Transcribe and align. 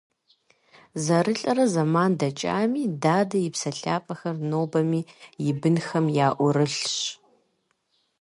ЗэрылӀэрэ 1.03 1.65
зэман 1.73 2.11
дэкӀами, 2.19 2.83
дадэ 3.01 3.37
и 3.47 3.49
псэлъафэхэр 3.53 4.37
нобэми 4.49 5.01
и 5.47 5.49
бынхэм 5.59 6.05
яӀурылъщ. 6.27 6.87